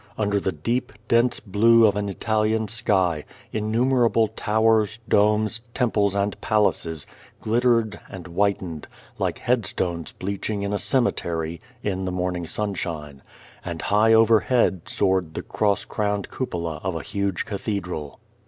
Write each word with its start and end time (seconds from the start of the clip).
Under 0.17 0.39
the 0.39 0.51
deep, 0.51 0.93
dense 1.07 1.39
blue 1.39 1.85
of 1.85 1.95
an 1.95 2.09
Italian 2.09 2.67
sky, 2.67 3.23
innumerable 3.53 4.29
towers, 4.29 4.97
domes, 5.07 5.61
temples, 5.75 6.15
and 6.15 6.41
palaces, 6.41 7.05
glittered 7.39 7.99
and 8.09 8.25
whitened 8.25 8.87
like 9.19 9.37
headstones 9.37 10.11
bleaching 10.11 10.63
in 10.63 10.73
a 10.73 10.79
cemetery 10.79 11.61
in 11.83 12.05
the 12.05 12.11
morning 12.11 12.47
sunshine; 12.47 13.21
and 13.63 13.83
high 13.93 14.11
overhead 14.11 14.89
soared 14.89 15.35
the 15.35 15.43
cross 15.43 15.85
crowned 15.85 16.31
cupola 16.31 16.81
of 16.83 16.95
a 16.95 17.03
huge 17.03 17.45
cathedral. 17.45 18.19